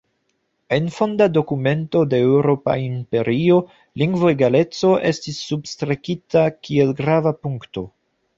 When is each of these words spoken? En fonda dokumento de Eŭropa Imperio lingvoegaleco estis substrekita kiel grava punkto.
En 0.75 0.85
fonda 0.93 1.25
dokumento 1.33 2.01
de 2.13 2.21
Eŭropa 2.29 2.75
Imperio 2.85 3.59
lingvoegaleco 4.03 4.95
estis 5.11 5.39
substrekita 5.51 6.49
kiel 6.63 6.97
grava 7.05 7.37
punkto. 7.45 7.87